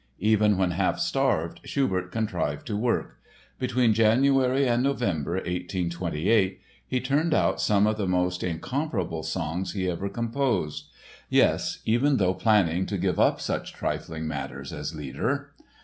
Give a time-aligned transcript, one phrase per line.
[0.17, 3.19] Even when half starved Schubert contrived to work.
[3.59, 9.87] Between January and November, 1828, he turned out some of the most incomparable songs he
[9.87, 10.87] ever composed
[11.29, 15.51] (yes, even though planning to give up such trifling matters as Lieder!)